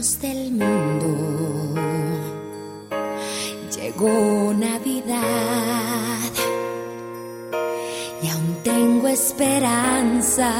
Del 0.00 0.52
mundo, 0.52 1.74
llegó 3.76 4.54
Navidad 4.54 5.18
y 8.22 8.28
aún 8.28 8.56
tengo 8.64 9.08
esperanza 9.08 10.54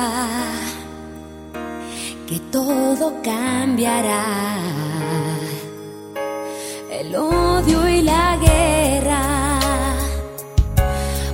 que 2.29 2.39
todo 2.53 3.15
cambiará. 3.23 4.59
El 6.91 7.17
odio 7.17 7.89
y 7.89 8.03
la 8.03 8.37
guerra 8.37 9.59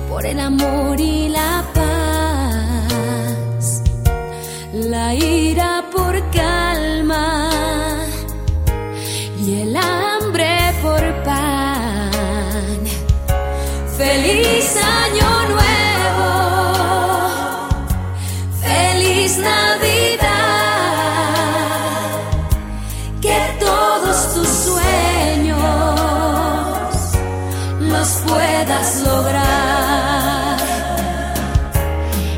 por 0.09 0.25
el 0.25 0.39
amor 0.39 0.97
y 0.97 1.27
la 1.27 1.61
paz, 3.57 3.83
la 4.71 5.13
ira 5.13 5.66
Feliz 14.37 14.69
año 14.77 15.29
nuevo, 15.55 16.29
feliz 18.61 19.31
Navidad, 19.39 20.27
que 23.19 23.39
todos 23.59 24.17
tus 24.35 24.47
sueños 24.47 25.57
los 27.79 28.07
puedas 28.27 28.87
lograr. 29.07 30.57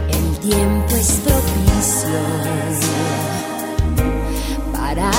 El 0.08 0.40
tiempo 0.40 0.96
es 0.96 1.20
propicio 1.26 2.22
para 4.72 5.12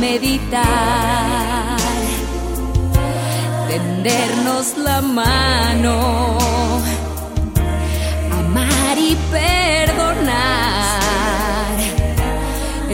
meditar, 0.00 1.78
tendernos 3.68 4.76
la 4.78 5.00
mano, 5.00 6.13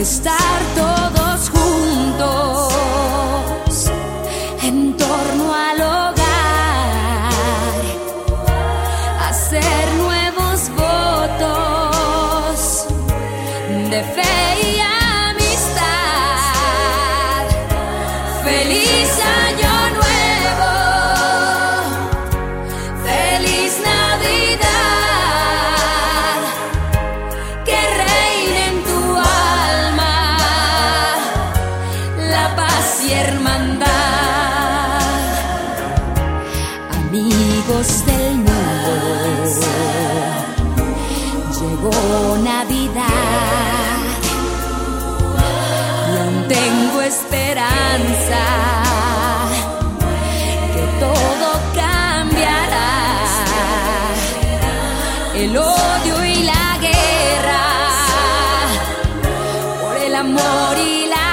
estar 0.01 0.59
todos 0.73 1.30
del 37.71 38.35
mundo. 38.35 38.91
Llegó 41.57 42.37
Navidad 42.43 43.07
y 46.09 46.17
aún 46.17 46.47
tengo 46.49 47.01
esperanza 47.01 48.43
que 50.73 50.83
todo 50.99 51.47
cambiará. 51.73 52.91
El 55.33 55.57
odio 55.57 56.25
y 56.25 56.43
la 56.43 56.77
guerra 56.81 57.63
por 59.81 59.95
el 59.95 60.13
amor 60.15 60.77
y 60.77 61.07
la 61.07 61.30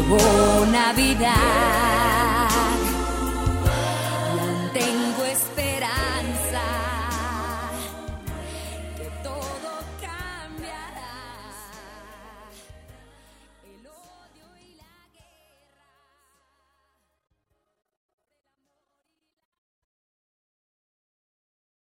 llegó 0.00 0.66
Navidad. 0.66 1.99